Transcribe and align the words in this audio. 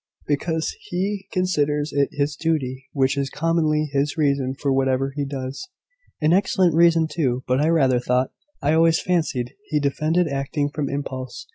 "Because 0.25 0.75
he 0.89 1.27
considers 1.31 1.93
it 1.93 2.09
his 2.11 2.35
duty, 2.35 2.87
which 2.91 3.15
is 3.19 3.29
commonly 3.29 3.87
his 3.93 4.17
reason 4.17 4.55
for 4.55 4.73
whatever 4.73 5.13
he 5.15 5.25
does." 5.25 5.69
"An 6.19 6.33
excellent 6.33 6.73
reason 6.73 7.07
too: 7.07 7.43
but 7.47 7.61
I 7.61 7.67
rather 7.67 7.99
thought 7.99 8.31
I 8.63 8.73
always 8.73 8.99
fancied 8.99 9.53
he 9.65 9.79
defended 9.79 10.27
acting 10.27 10.69
from 10.71 10.89
impulse. 10.89 11.45